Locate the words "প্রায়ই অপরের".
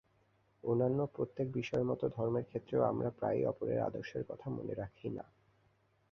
3.09-3.79